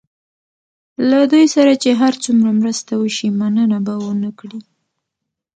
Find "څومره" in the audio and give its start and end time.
2.23-2.49